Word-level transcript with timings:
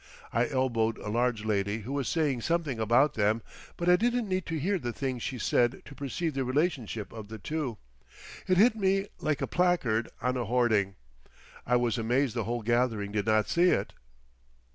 I 0.33 0.49
elbowed 0.49 0.97
a 0.97 1.09
large 1.09 1.45
lady 1.45 1.81
who 1.81 1.93
was 1.93 2.07
saying 2.09 2.41
something 2.41 2.79
about 2.79 3.13
them, 3.13 3.43
but 3.77 3.87
I 3.87 3.95
didn't 3.97 4.27
need 4.27 4.47
to 4.47 4.57
hear 4.57 4.79
the 4.79 4.91
thing 4.91 5.19
she 5.19 5.37
said 5.37 5.83
to 5.85 5.93
perceive 5.93 6.33
the 6.33 6.43
relationship 6.43 7.13
of 7.13 7.27
the 7.27 7.37
two. 7.37 7.77
It 8.47 8.57
hit 8.57 8.75
me 8.75 9.09
like 9.19 9.43
a 9.43 9.47
placard 9.47 10.09
on 10.19 10.37
a 10.37 10.45
hoarding. 10.45 10.95
I 11.67 11.75
was 11.75 11.99
amazed 11.99 12.33
the 12.35 12.45
whole 12.45 12.63
gathering 12.63 13.11
did 13.11 13.27
not 13.27 13.47
see 13.47 13.69
it. 13.69 13.93